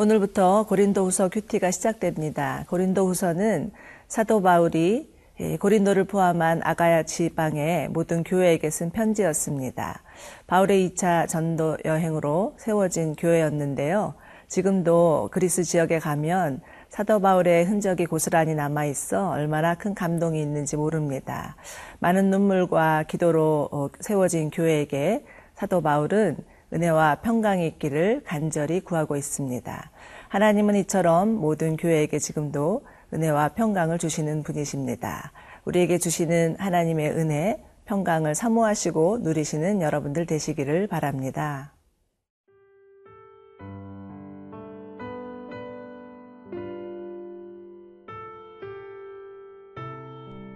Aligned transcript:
오늘부터 0.00 0.64
고린도후서 0.66 1.28
큐티가 1.28 1.70
시작됩니다. 1.70 2.64
고린도후서는 2.70 3.70
사도 4.08 4.40
바울이 4.40 5.12
예, 5.40 5.58
고린도를 5.58 6.04
포함한 6.04 6.62
아가야 6.64 7.02
지방의 7.02 7.90
모든 7.90 8.24
교회에게 8.24 8.70
쓴 8.70 8.88
편지였습니다. 8.88 10.02
바울의 10.46 10.88
2차 10.88 11.28
전도 11.28 11.76
여행으로 11.84 12.54
세워진 12.56 13.14
교회였는데요. 13.14 14.14
지금도 14.48 15.28
그리스 15.32 15.64
지역에 15.64 15.98
가면 15.98 16.62
사도 16.88 17.20
바울의 17.20 17.66
흔적이 17.66 18.06
고스란히 18.06 18.54
남아 18.54 18.86
있어 18.86 19.28
얼마나 19.28 19.74
큰 19.74 19.94
감동이 19.94 20.40
있는지 20.40 20.78
모릅니다. 20.78 21.56
많은 21.98 22.30
눈물과 22.30 23.02
기도로 23.02 23.68
어, 23.70 23.88
세워진 24.00 24.48
교회에게 24.48 25.26
사도 25.56 25.82
바울은 25.82 26.38
은혜와 26.72 27.16
평강이 27.16 27.66
있기를 27.66 28.22
간절히 28.24 28.80
구하고 28.80 29.16
있습니다. 29.16 29.90
하나님은 30.28 30.76
이처럼 30.76 31.34
모든 31.34 31.76
교회에게 31.76 32.18
지금도 32.18 32.82
은혜와 33.12 33.50
평강을 33.50 33.98
주시는 33.98 34.42
분이십니다. 34.44 35.32
우리에게 35.64 35.98
주시는 35.98 36.56
하나님의 36.58 37.10
은혜, 37.10 37.64
평강을 37.86 38.34
사모하시고 38.34 39.18
누리시는 39.22 39.82
여러분들 39.82 40.26
되시기를 40.26 40.86
바랍니다. 40.86 41.72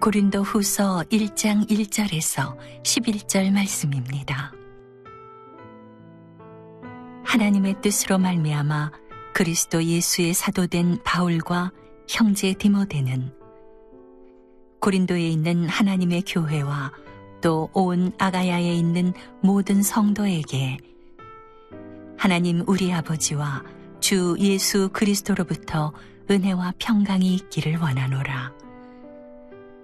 고린도 0.00 0.42
후서 0.42 1.02
1장 1.10 1.66
1절에서 1.66 2.56
11절 2.82 3.50
말씀입니다. 3.50 4.52
하나님의 7.34 7.80
뜻으로 7.80 8.18
말미암아 8.18 8.92
그리스도 9.32 9.82
예수의 9.82 10.34
사도된 10.34 11.00
바울과 11.02 11.72
형제 12.08 12.52
디모데는 12.52 13.32
고린도에 14.80 15.30
있는 15.30 15.68
하나님의 15.68 16.22
교회와 16.28 16.92
또 17.42 17.68
온 17.72 18.12
아가야에 18.18 18.72
있는 18.76 19.12
모든 19.42 19.82
성도에게 19.82 20.78
하나님 22.16 22.62
우리 22.68 22.92
아버지와 22.92 23.64
주 23.98 24.36
예수 24.38 24.90
그리스도로부터 24.92 25.92
은혜와 26.30 26.74
평강이 26.78 27.34
있기를 27.34 27.78
원하노라. 27.78 28.52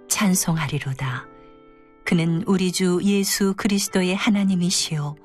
찬송하리로다. 0.06 1.26
그는 2.04 2.44
우리 2.46 2.70
주 2.70 3.00
예수 3.02 3.54
그리스도의 3.56 4.14
하나님이시요 4.14 5.16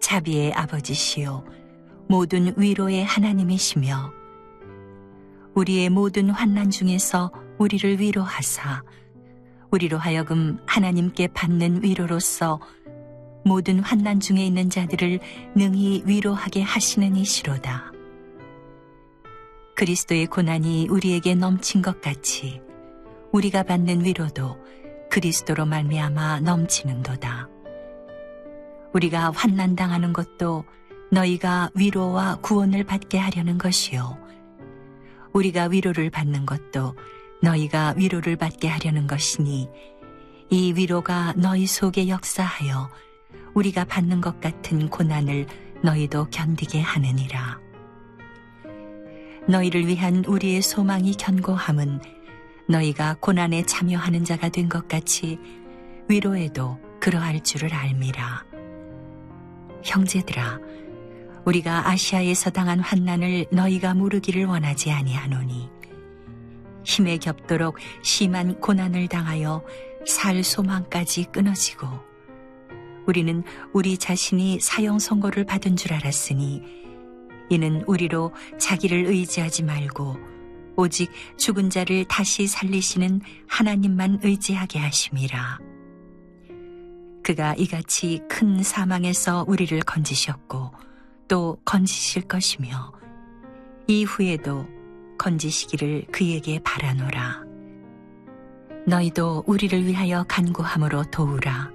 자비의 0.00 0.52
아버지시요 0.52 1.63
모든 2.08 2.54
위로의 2.56 3.04
하나님이시며 3.04 4.12
우리의 5.54 5.90
모든 5.90 6.30
환난 6.30 6.70
중에서 6.70 7.32
우리를 7.58 8.00
위로하사 8.00 8.82
우리로 9.70 9.98
하여금 9.98 10.58
하나님께 10.66 11.28
받는 11.28 11.82
위로로서 11.82 12.60
모든 13.44 13.80
환난 13.80 14.20
중에 14.20 14.44
있는 14.46 14.70
자들을 14.70 15.20
능히 15.54 16.02
위로하게 16.06 16.62
하시는 16.62 17.16
이시로다. 17.16 17.92
그리스도의 19.74 20.26
고난이 20.26 20.88
우리에게 20.88 21.34
넘친 21.34 21.82
것 21.82 22.00
같이 22.00 22.62
우리가 23.32 23.64
받는 23.64 24.04
위로도 24.04 24.56
그리스도로 25.10 25.66
말미암아 25.66 26.40
넘치는도다. 26.40 27.48
우리가 28.92 29.32
환난 29.32 29.74
당하는 29.74 30.12
것도 30.12 30.64
너희가 31.10 31.70
위로와 31.74 32.36
구원을 32.36 32.84
받게 32.84 33.18
하려는 33.18 33.58
것이요 33.58 34.18
우리가 35.32 35.64
위로를 35.64 36.10
받는 36.10 36.46
것도 36.46 36.94
너희가 37.42 37.94
위로를 37.96 38.36
받게 38.36 38.68
하려는 38.68 39.06
것이니 39.06 39.68
이 40.50 40.72
위로가 40.72 41.34
너희 41.36 41.66
속에 41.66 42.08
역사하여 42.08 42.88
우리가 43.54 43.84
받는 43.84 44.20
것 44.20 44.40
같은 44.40 44.88
고난을 44.88 45.46
너희도 45.82 46.28
견디게 46.30 46.80
하느니라. 46.80 47.60
너희를 49.46 49.86
위한 49.86 50.24
우리의 50.24 50.62
소망이 50.62 51.14
견고함은 51.14 52.00
너희가 52.68 53.16
고난에 53.20 53.64
참여하는 53.64 54.24
자가 54.24 54.48
된 54.48 54.68
것 54.68 54.88
같이 54.88 55.38
위로에도 56.08 56.78
그러할 57.00 57.40
줄을 57.42 57.74
알미라. 57.74 58.44
형제들아, 59.82 60.58
우리가 61.44 61.88
아시아에서 61.88 62.50
당한 62.50 62.80
환난을 62.80 63.46
너희가 63.50 63.94
모르기를 63.94 64.46
원하지 64.46 64.90
아니하노니 64.90 65.68
힘에 66.84 67.18
겹도록 67.18 67.76
심한 68.02 68.60
고난을 68.60 69.08
당하여 69.08 69.64
살 70.06 70.42
소망까지 70.42 71.24
끊어지고 71.32 71.88
우리는 73.06 73.42
우리 73.72 73.98
자신이 73.98 74.60
사형 74.60 74.98
선고를 74.98 75.44
받은 75.44 75.76
줄 75.76 75.92
알았으니 75.92 76.62
이는 77.50 77.82
우리로 77.86 78.32
자기를 78.58 79.06
의지하지 79.06 79.64
말고 79.64 80.16
오직 80.76 81.10
죽은 81.36 81.70
자를 81.70 82.04
다시 82.06 82.46
살리시는 82.46 83.20
하나님만 83.46 84.20
의지하게 84.22 84.78
하심이라. 84.78 85.58
그가 87.22 87.54
이같이 87.56 88.20
큰 88.28 88.62
사망에서 88.62 89.44
우리를 89.46 89.78
건지셨고 89.80 90.72
또 91.28 91.58
건지실 91.64 92.22
것이며 92.22 92.92
이후에도 93.86 94.66
건지시기를 95.18 96.06
그에게 96.10 96.58
바라노라. 96.60 97.42
너희도 98.86 99.44
우리를 99.46 99.86
위하여 99.86 100.24
간구함으로 100.28 101.04
도우라. 101.10 101.72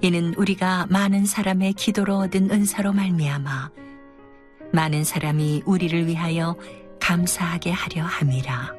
이는 0.00 0.34
우리가 0.34 0.86
많은 0.90 1.24
사람의 1.26 1.74
기도로 1.74 2.16
얻은 2.18 2.50
은사로 2.50 2.92
말미암아 2.92 3.70
많은 4.72 5.04
사람이 5.04 5.62
우리를 5.66 6.06
위하여 6.06 6.56
감사하게 7.00 7.72
하려 7.72 8.02
함이라. 8.02 8.74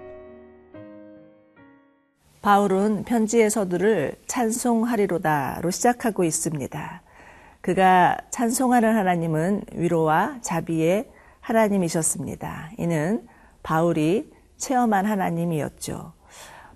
바울은 2.41 3.05
편지의 3.05 3.50
서두를 3.50 4.15
찬송하리로다로 4.27 5.71
시작하고 5.71 6.25
있습니다. 6.25 7.03
그가 7.63 8.18
찬송하는 8.29 8.94
하나님은 8.94 9.63
위로와 9.72 10.40
자비의 10.41 11.09
하나님이셨습니다. 11.40 12.72
이는 12.78 13.25
바울이 13.63 14.29
체험한 14.57 15.06
하나님이었죠. 15.06 16.12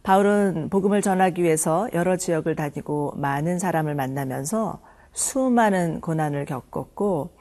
바울은 0.03 0.69
복음을 0.69 1.01
전하기 1.01 1.43
위해서 1.43 1.89
여러 1.91 2.15
지역을 2.15 2.55
다니고 2.55 3.15
많은 3.17 3.59
사람을 3.59 3.95
만나면서 3.95 4.79
수많은 5.11 5.99
고난을 5.99 6.45
겪었고, 6.45 7.35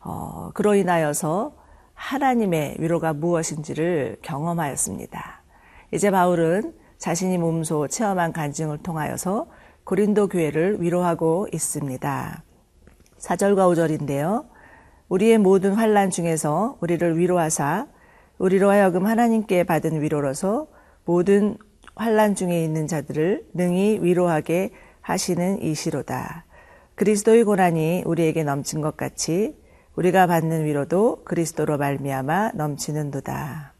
어, 0.00 0.50
그로 0.52 0.74
인하여서 0.74 1.54
하나님의 1.94 2.76
위로가 2.80 3.14
무엇인지를 3.14 4.18
경험하였습니다. 4.20 5.42
이제 5.92 6.10
바울은 6.10 6.74
자신이 6.98 7.38
몸소 7.38 7.88
체험한 7.88 8.34
간증을 8.34 8.82
통하여서 8.82 9.46
고린도 9.84 10.28
교회를 10.28 10.82
위로하고 10.82 11.48
있습니다. 11.50 12.44
4절과 13.20 13.72
5절인데요. 13.72 14.46
우리의 15.08 15.38
모든 15.38 15.72
환란 15.72 16.10
중에서 16.10 16.78
우리를 16.80 17.18
위로하사 17.18 17.86
우리로 18.38 18.70
하여금 18.70 19.06
하나님께 19.06 19.64
받은 19.64 20.00
위로로서 20.00 20.68
모든 21.04 21.58
환란 21.94 22.34
중에 22.34 22.64
있는 22.64 22.86
자들을 22.86 23.48
능히 23.52 23.98
위로하게 24.00 24.70
하시는 25.02 25.60
이시로다. 25.62 26.46
그리스도의 26.94 27.44
고난이 27.44 28.04
우리에게 28.06 28.44
넘친 28.44 28.80
것 28.80 28.96
같이 28.96 29.56
우리가 29.96 30.26
받는 30.26 30.64
위로도 30.64 31.24
그리스도로 31.24 31.76
말미암아 31.76 32.52
넘치는도다. 32.54 33.74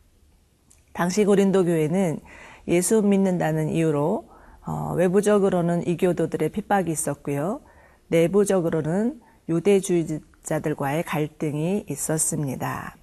당시 0.92 1.24
고린도 1.24 1.64
교회는 1.64 2.20
예수 2.68 3.02
믿는다는 3.02 3.70
이유로 3.70 4.28
어, 4.66 4.92
외부적으로는 4.96 5.86
이교도들의 5.86 6.50
핍박이 6.50 6.90
있었고요. 6.90 7.62
내부적으로는 8.08 9.20
유대주의자들과의 9.50 11.02
갈등이 11.02 11.86
있었습니다. 11.88 12.96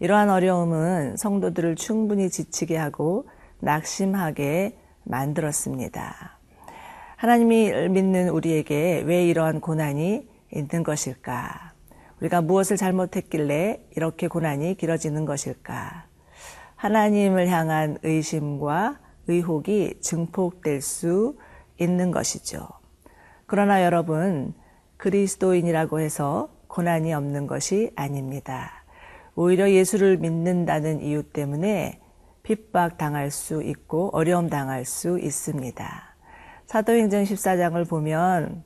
이러한 0.00 0.30
어려움은 0.30 1.16
성도들을 1.16 1.76
충분히 1.76 2.30
지치게 2.30 2.76
하고 2.76 3.28
낙심하게 3.60 4.76
만들었습니다. 5.04 6.38
하나님이 7.16 7.88
믿는 7.90 8.30
우리에게 8.30 9.04
왜 9.06 9.26
이러한 9.26 9.60
고난이 9.60 10.28
있는 10.52 10.82
것일까? 10.82 11.72
우리가 12.20 12.40
무엇을 12.40 12.76
잘못했길래 12.76 13.84
이렇게 13.96 14.28
고난이 14.28 14.76
길어지는 14.76 15.24
것일까? 15.24 16.06
하나님을 16.76 17.48
향한 17.48 17.98
의심과 18.02 18.98
의혹이 19.28 20.00
증폭될 20.00 20.80
수 20.80 21.36
있는 21.78 22.10
것이죠. 22.10 22.66
그러나 23.46 23.84
여러분, 23.84 24.54
그리스도인이라고 25.02 25.98
해서 25.98 26.48
고난이 26.68 27.12
없는 27.12 27.48
것이 27.48 27.90
아닙니다. 27.96 28.84
오히려 29.34 29.68
예수를 29.68 30.16
믿는다는 30.18 31.00
이유 31.00 31.24
때문에 31.24 31.98
핍박 32.44 32.98
당할 32.98 33.32
수 33.32 33.64
있고 33.64 34.10
어려움 34.12 34.48
당할 34.48 34.84
수 34.84 35.18
있습니다. 35.18 36.14
사도행전 36.66 37.24
14장을 37.24 37.88
보면 37.88 38.62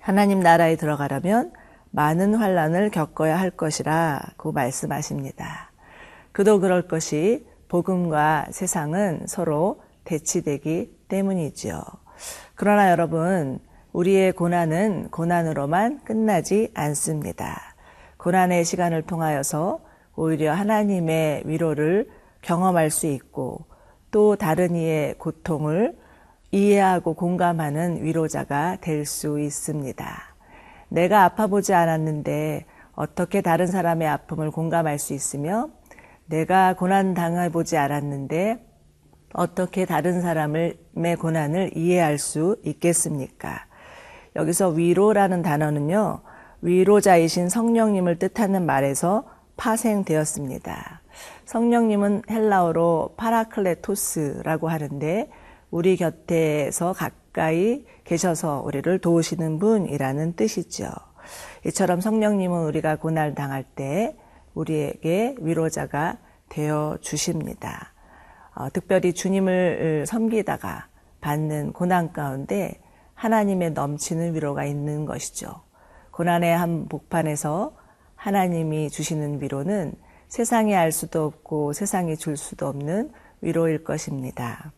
하나님 0.00 0.40
나라에 0.40 0.76
들어가려면 0.76 1.52
많은 1.90 2.34
환란을 2.34 2.88
겪어야 2.90 3.38
할 3.38 3.50
것이라고 3.50 4.52
말씀하십니다. 4.52 5.72
그도 6.32 6.58
그럴 6.58 6.88
것이 6.88 7.46
복음과 7.68 8.46
세상은 8.50 9.26
서로 9.26 9.82
대치되기 10.04 11.04
때문이지요. 11.08 11.82
그러나 12.54 12.90
여러분, 12.90 13.60
우리의 13.96 14.32
고난은 14.32 15.08
고난으로만 15.08 16.04
끝나지 16.04 16.70
않습니다. 16.74 17.74
고난의 18.18 18.62
시간을 18.66 19.00
통하여서 19.00 19.80
오히려 20.16 20.52
하나님의 20.52 21.44
위로를 21.46 22.10
경험할 22.42 22.90
수 22.90 23.06
있고 23.06 23.64
또 24.10 24.36
다른 24.36 24.76
이의 24.76 25.14
고통을 25.16 25.96
이해하고 26.50 27.14
공감하는 27.14 28.04
위로자가 28.04 28.76
될 28.82 29.06
수 29.06 29.40
있습니다. 29.40 30.06
내가 30.90 31.24
아파보지 31.24 31.72
않았는데 31.72 32.66
어떻게 32.92 33.40
다른 33.40 33.66
사람의 33.66 34.06
아픔을 34.08 34.50
공감할 34.50 34.98
수 34.98 35.14
있으며 35.14 35.70
내가 36.26 36.74
고난 36.74 37.14
당해보지 37.14 37.78
않았는데 37.78 38.62
어떻게 39.32 39.86
다른 39.86 40.20
사람의 40.20 40.76
고난을 41.18 41.78
이해할 41.78 42.18
수 42.18 42.58
있겠습니까? 42.62 43.64
여기서 44.36 44.68
위로라는 44.68 45.42
단어는요, 45.42 46.20
위로자이신 46.60 47.48
성령님을 47.48 48.18
뜻하는 48.18 48.64
말에서 48.66 49.24
파생되었습니다. 49.56 51.00
성령님은 51.46 52.22
헬라어로 52.30 53.14
파라클레토스라고 53.16 54.68
하는데 54.68 55.30
우리 55.70 55.96
곁에서 55.96 56.92
가까이 56.92 57.84
계셔서 58.04 58.62
우리를 58.64 58.98
도우시는 58.98 59.58
분이라는 59.58 60.36
뜻이죠. 60.36 60.88
이처럼 61.66 62.00
성령님은 62.00 62.64
우리가 62.66 62.96
고난 62.96 63.34
당할 63.34 63.64
때 63.64 64.16
우리에게 64.54 65.36
위로자가 65.40 66.18
되어 66.48 66.98
주십니다. 67.00 67.92
어, 68.54 68.68
특별히 68.72 69.12
주님을 69.12 70.04
섬기다가 70.06 70.88
받는 71.20 71.72
고난 71.72 72.12
가운데 72.12 72.80
하나님의 73.16 73.72
넘치는 73.72 74.34
위로가 74.34 74.64
있는 74.64 75.04
것이죠. 75.04 75.62
고난의 76.12 76.56
한 76.56 76.86
복판에서 76.88 77.74
하나님이 78.14 78.88
주시는 78.90 79.42
위로는 79.42 79.94
세상이 80.28 80.74
알 80.74 80.92
수도 80.92 81.24
없고 81.24 81.72
세상이 81.72 82.16
줄 82.16 82.36
수도 82.36 82.68
없는 82.68 83.10
위로일 83.40 83.84
것입니다. 83.84 84.72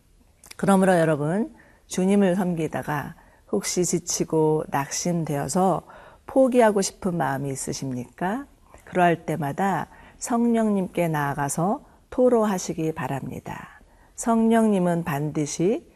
그러므로 0.57 0.97
여러분, 0.97 1.53
주님을 1.87 2.35
섬기다가 2.35 3.15
혹시 3.51 3.85
지치고 3.85 4.65
낙심되어서 4.69 5.83
포기하고 6.25 6.81
싶은 6.81 7.15
마음이 7.15 7.49
있으십니까? 7.49 8.45
그러할 8.85 9.25
때마다 9.25 9.87
성령님께 10.17 11.07
나아가서 11.07 11.85
토로하시기 12.09 12.93
바랍니다. 12.93 13.81
성령님은 14.15 15.03
반드시 15.03 15.89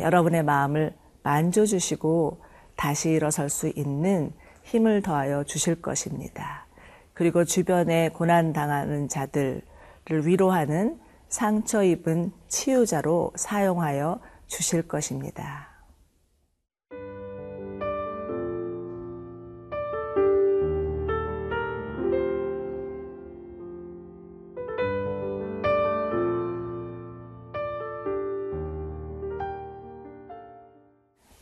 여러분의 0.00 0.44
마음을 0.44 0.94
만져주시고 1.22 2.40
다시 2.76 3.10
일어설 3.10 3.50
수 3.50 3.70
있는 3.74 4.32
힘을 4.64 5.02
더하여 5.02 5.44
주실 5.44 5.80
것입니다. 5.82 6.66
그리고 7.14 7.44
주변에 7.44 8.10
고난당하는 8.10 9.08
자들을 9.08 9.62
위로하는 10.24 10.98
상처 11.28 11.82
입은 11.82 12.32
치유자로 12.48 13.32
사용하여 13.36 14.20
주실 14.46 14.88
것입니다. 14.88 15.69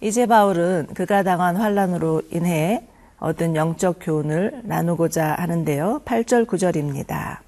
이제 0.09 0.25
바울은 0.25 0.87
그가 0.95 1.23
당한 1.23 1.57
환란으로 1.57 2.23
인해 2.31 2.83
얻은 3.19 3.55
영적 3.55 3.97
교훈을 4.01 4.63
나누고자 4.65 5.35
하는데요. 5.35 6.01
8절 6.07 6.47
9절입니다. 6.47 7.41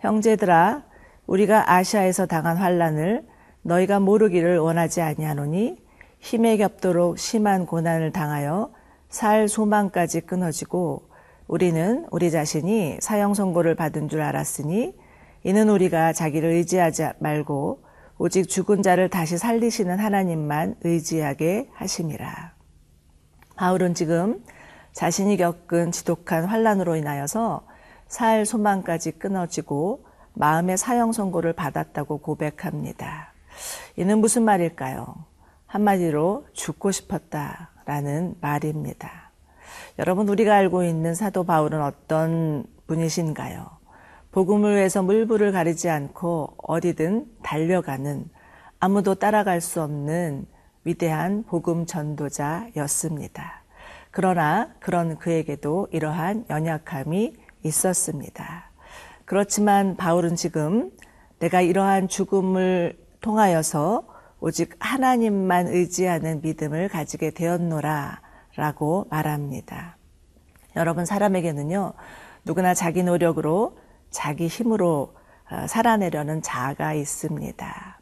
형제들아 0.00 0.82
우리가 1.26 1.72
아시아에서 1.72 2.26
당한 2.26 2.58
환란을 2.58 3.24
너희가 3.62 4.00
모르기를 4.00 4.58
원하지 4.58 5.00
아니하노니 5.00 5.78
힘에 6.20 6.58
겹도록 6.58 7.18
심한 7.18 7.64
고난을 7.64 8.12
당하여 8.12 8.72
살 9.08 9.48
소망까지 9.48 10.20
끊어지고 10.20 11.00
우리는 11.48 12.06
우리 12.10 12.30
자신이 12.30 12.98
사형 13.00 13.32
선고를 13.32 13.74
받은 13.74 14.10
줄 14.10 14.20
알았으니 14.20 14.94
이는 15.44 15.70
우리가 15.70 16.12
자기를 16.12 16.50
의지하지 16.50 17.12
말고 17.20 17.85
오직 18.18 18.48
죽은 18.48 18.82
자를 18.82 19.10
다시 19.10 19.36
살리시는 19.36 19.98
하나님만 19.98 20.76
의지하게 20.82 21.68
하심이라. 21.74 22.54
바울은 23.56 23.94
지금 23.94 24.42
자신이 24.92 25.36
겪은 25.36 25.92
지독한 25.92 26.46
환란으로 26.46 26.96
인하여서 26.96 27.66
살 28.08 28.46
소망까지 28.46 29.12
끊어지고 29.12 30.06
마음의 30.32 30.78
사형 30.78 31.12
선고를 31.12 31.52
받았다고 31.52 32.18
고백합니다. 32.18 33.32
이는 33.96 34.18
무슨 34.18 34.44
말일까요? 34.44 35.14
한마디로 35.66 36.46
죽고 36.54 36.92
싶었다라는 36.92 38.36
말입니다. 38.40 39.30
여러분, 39.98 40.28
우리가 40.28 40.54
알고 40.54 40.84
있는 40.84 41.14
사도 41.14 41.44
바울은 41.44 41.82
어떤 41.82 42.64
분이신가요? 42.86 43.75
복음을 44.36 44.76
위해서 44.76 45.02
물불을 45.02 45.50
가리지 45.50 45.88
않고 45.88 46.56
어디든 46.58 47.24
달려가는 47.42 48.28
아무도 48.78 49.14
따라갈 49.14 49.62
수 49.62 49.80
없는 49.80 50.44
위대한 50.84 51.42
복음 51.44 51.86
전도자였습니다. 51.86 53.62
그러나 54.10 54.74
그런 54.78 55.16
그에게도 55.16 55.88
이러한 55.90 56.44
연약함이 56.50 57.32
있었습니다. 57.62 58.70
그렇지만 59.24 59.96
바울은 59.96 60.36
지금 60.36 60.90
내가 61.38 61.62
이러한 61.62 62.06
죽음을 62.08 62.98
통하여서 63.22 64.06
오직 64.40 64.76
하나님만 64.80 65.68
의지하는 65.68 66.42
믿음을 66.42 66.90
가지게 66.90 67.30
되었노라 67.30 68.20
라고 68.56 69.06
말합니다. 69.08 69.96
여러분, 70.76 71.06
사람에게는요, 71.06 71.94
누구나 72.44 72.74
자기 72.74 73.02
노력으로 73.02 73.78
자기 74.10 74.46
힘으로 74.46 75.14
어, 75.50 75.66
살아내려는 75.66 76.42
자아가 76.42 76.94
있습니다. 76.94 78.00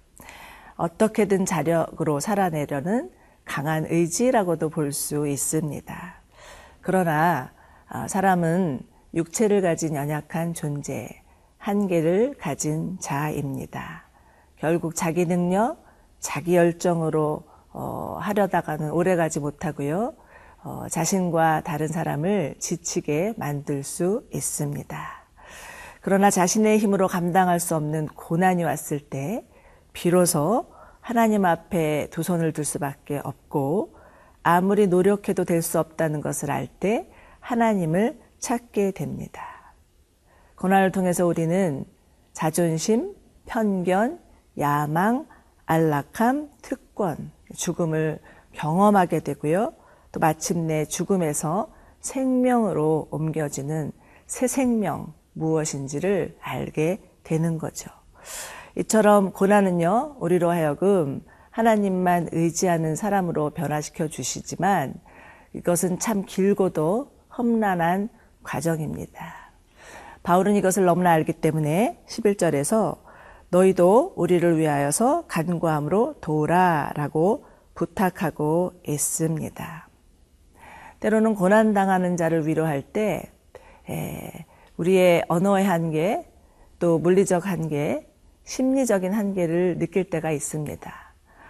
어떻게든 0.77 1.45
자력으로 1.47 2.21
살아내려는 2.21 3.11
강한 3.45 3.87
의지라고도 3.89 4.71
볼 4.71 4.93
수 4.93 5.27
있습니다. 5.29 6.15
그러나 6.81 7.53
어, 7.91 8.09
사람은 8.09 8.81
육체를 9.15 9.61
가진 9.63 9.95
연약한 9.95 10.55
존재, 10.55 11.09
한계를 11.59 12.35
가진 12.39 12.99
자입니다. 13.01 14.05
결국 14.57 14.95
자기 14.95 15.27
능력, 15.27 15.85
자기 16.21 16.57
열정으로 16.57 17.45
어, 17.73 18.19
하려다가는 18.21 18.91
오래가지 18.91 19.41
못하고요. 19.41 20.15
어, 20.63 20.87
자신과 20.91 21.63
다른 21.63 21.89
사람을 21.89 22.57
지치게 22.59 23.35
만들 23.37 23.83
수 23.83 24.27
있습니다. 24.33 25.24
그러나 26.05 26.29
자신의 26.29 26.77
힘으로 26.81 27.09
감당할 27.09 27.59
수 27.59 27.75
없는 27.77 28.09
고난이 28.09 28.63
왔을 28.63 29.01
때 29.01 29.43
비로소 29.95 30.67
하나님 31.01 31.47
앞에 31.47 32.09
두 32.11 32.23
손을 32.23 32.53
들 32.53 32.63
수밖에 32.63 33.23
없고 33.25 33.97
아무리 34.43 34.87
노력해도 34.87 35.47
될 35.47 35.63
수 35.63 35.81
없다는 35.81 36.21
것을 36.21 36.51
알 36.51 36.67
때 36.67 37.11
하나님을 37.41 38.21
찾게 38.39 38.91
됩니다. 38.91 39.75
고난을 40.57 40.93
통해서 40.93 41.25
우리는 41.25 41.87
자존심, 42.35 43.15
편견, 43.47 44.21
야망, 44.59 45.27
안락함, 45.65 46.51
특권, 46.61 47.33
죽음을 47.57 48.21
경험하게 48.53 49.21
되고요. 49.21 49.73
또 50.13 50.21
마침내 50.21 50.85
죽음에서 50.85 51.73
생명으로 52.01 53.09
옮겨지는 53.11 53.91
새 54.27 54.47
생명 54.47 55.15
무엇인지를 55.35 56.37
알게 56.41 57.00
되는 57.23 57.59
거죠. 57.59 57.91
이처럼 58.76 59.33
고난은요, 59.33 60.17
우리로 60.19 60.50
하여금 60.50 61.23
하나님만 61.50 62.31
의지하는 62.33 62.97
사람으로 62.97 63.50
변화시켜 63.50 64.09
주시지만 64.09 64.95
이것은 65.53 66.00
참 66.00 66.25
길고도 66.25 67.12
험난한 67.38 68.09
과정입니다. 68.43 69.53
바울은 70.25 70.57
이것을 70.57 70.85
너무나 70.85 71.12
알기 71.12 71.35
때문에 71.35 72.03
11절에서 72.09 72.99
너희도 73.50 74.14
우리를 74.17 74.59
위하여서 74.59 75.26
간구함으로 75.29 76.17
도우라 76.21 76.93
라고 76.97 77.45
부탁하고 77.75 78.73
있습니다. 78.87 79.88
때로는 80.99 81.35
고난당하는 81.35 82.17
자를 82.17 82.47
위로할 82.47 82.83
때 82.83 83.31
우리의 84.76 85.25
언어의 85.28 85.64
한계, 85.64 86.28
또 86.78 86.99
물리적 86.99 87.47
한계, 87.47 88.11
심리적인 88.45 89.12
한계를 89.12 89.78
느낄 89.78 90.04
때가 90.11 90.31
있습니다. 90.31 90.93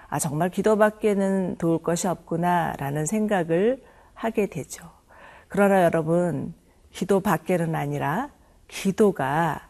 아, 0.09 0.19
정말 0.19 0.51
기도밖에는 0.51 1.57
도울 1.57 1.83
것이 1.83 2.07
없구나라는 2.07 3.07
생각을 3.07 3.83
하게 4.15 4.47
되죠. 4.47 4.89
그러나 5.49 5.83
여러분, 5.83 6.55
기도 6.91 7.21
밖에는 7.21 7.75
아니라 7.75 8.31
기도가 8.69 9.69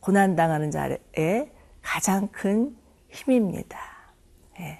고난당하는 0.00 0.70
자의 0.70 1.50
가장 1.82 2.28
큰 2.28 2.76
힘입니다. 3.10 3.78
예. 4.60 4.78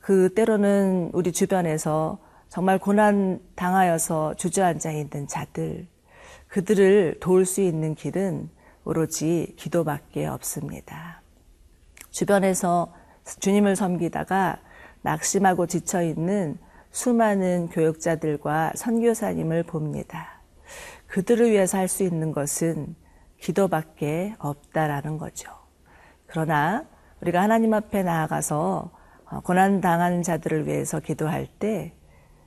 그 0.00 0.34
때로는 0.34 1.10
우리 1.12 1.30
주변에서 1.30 2.18
정말 2.48 2.78
고난 2.78 3.40
당하여서 3.54 4.34
주저앉아 4.34 4.90
있는 4.90 5.26
자들, 5.28 5.86
그들을 6.52 7.16
도울 7.18 7.46
수 7.46 7.62
있는 7.62 7.94
길은 7.94 8.50
오로지 8.84 9.54
기도밖에 9.56 10.26
없습니다. 10.26 11.22
주변에서 12.10 12.92
주님을 13.40 13.74
섬기다가 13.74 14.60
낙심하고 15.00 15.66
지쳐 15.66 16.02
있는 16.02 16.58
수많은 16.90 17.70
교육자들과 17.70 18.72
선교사님을 18.74 19.62
봅니다. 19.62 20.42
그들을 21.06 21.50
위해서 21.50 21.78
할 21.78 21.88
수 21.88 22.02
있는 22.02 22.32
것은 22.32 22.96
기도밖에 23.40 24.34
없다라는 24.38 25.16
거죠. 25.16 25.50
그러나 26.26 26.84
우리가 27.22 27.40
하나님 27.40 27.72
앞에 27.72 28.02
나아가서 28.02 28.90
어, 29.24 29.40
고난당한 29.40 30.22
자들을 30.22 30.66
위해서 30.66 31.00
기도할 31.00 31.46
때 31.46 31.94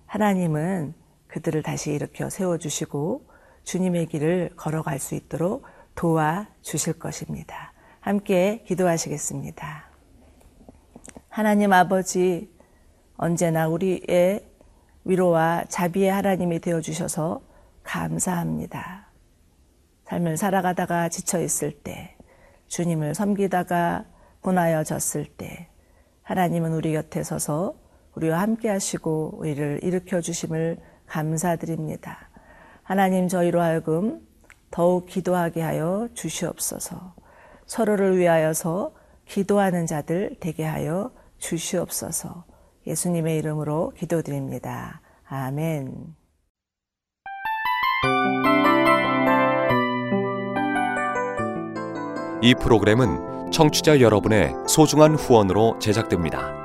하나님은 0.06 0.94
그들을 1.26 1.64
다시 1.64 1.92
일으켜 1.92 2.30
세워주시고 2.30 3.35
주님의 3.66 4.06
길을 4.06 4.52
걸어갈 4.56 5.00
수 5.00 5.16
있도록 5.16 5.66
도와 5.96 6.48
주실 6.62 6.94
것입니다. 6.94 7.74
함께 8.00 8.64
기도하시겠습니다. 8.66 9.86
하나님 11.30 11.74
아버지, 11.74 12.54
언제나 13.18 13.68
우리의 13.68 14.48
위로와 15.04 15.66
자비의 15.68 16.12
하나님이 16.12 16.60
되어 16.60 16.82
주셔서 16.82 17.42
감사합니다. 17.84 19.08
삶을 20.06 20.38
살아가다가 20.38 21.10
지쳐 21.10 21.42
있을 21.42 21.72
때, 21.72 22.16
주님을 22.68 23.16
섬기다가 23.16 24.06
고나여졌을 24.42 25.26
때, 25.26 25.70
하나님은 26.24 26.74
우리 26.74 26.94
곁에 26.94 27.24
서서 27.24 27.76
우리와 28.16 28.40
함께 28.42 28.70
하시고 28.70 29.36
우리를 29.38 29.80
일으켜 29.84 30.22
주심을 30.22 30.78
감사드립니다. 31.08 32.30
하나님 32.86 33.28
저희로 33.28 33.62
하여금 33.62 34.22
더욱 34.70 35.08
기도하게 35.08 35.62
하여 35.62 36.08
주시옵소서. 36.14 37.16
서로를 37.66 38.20
위하여서 38.20 38.94
기도하는 39.28 39.88
자들 39.88 40.36
되게 40.40 40.64
하여 40.64 41.12
주시옵소서. 41.40 42.46
예수님의 42.86 43.40
이름으로 43.40 43.94
기도드립니다. 43.98 45.02
아멘. 45.28 46.16
이 52.44 52.54
프로그램은 52.54 53.50
청취자 53.52 54.00
여러분의 54.00 54.54
소중한 54.68 55.16
후원으로 55.16 55.80
제작됩니다. 55.80 56.65